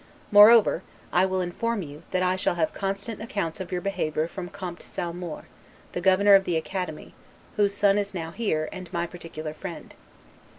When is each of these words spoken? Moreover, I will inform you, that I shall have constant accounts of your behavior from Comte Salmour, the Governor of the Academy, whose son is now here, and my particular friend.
Moreover, 0.31 0.81
I 1.13 1.27
will 1.27 1.41
inform 1.41 1.83
you, 1.83 2.01
that 2.09 2.23
I 2.23 2.35
shall 2.35 2.55
have 2.55 2.73
constant 2.73 3.21
accounts 3.21 3.59
of 3.59 3.71
your 3.71 3.81
behavior 3.81 4.27
from 4.27 4.49
Comte 4.49 4.81
Salmour, 4.81 5.43
the 5.91 6.01
Governor 6.01 6.33
of 6.33 6.43
the 6.45 6.57
Academy, 6.57 7.13
whose 7.55 7.77
son 7.77 7.99
is 7.99 8.11
now 8.11 8.31
here, 8.31 8.67
and 8.71 8.91
my 8.91 9.05
particular 9.05 9.53
friend. 9.53 9.93